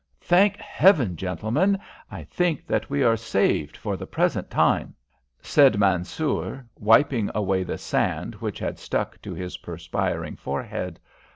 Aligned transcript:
"Thank 0.21 0.55
Heaven, 0.57 1.15
gentlemen, 1.15 1.77
I 2.09 2.23
think 2.23 2.65
that 2.65 2.89
we 2.89 3.03
are 3.03 3.15
saved 3.15 3.77
for 3.77 3.95
the 3.95 4.07
present 4.07 4.49
time," 4.49 4.95
said 5.43 5.77
Mansoor, 5.77 6.65
wiping 6.79 7.29
away 7.35 7.61
the 7.61 7.77
sand 7.77 8.33
which 8.41 8.57
had 8.57 8.79
stuck 8.79 9.21
to 9.21 9.35
his 9.35 9.57
perspiring 9.57 10.37
forehead. 10.37 10.99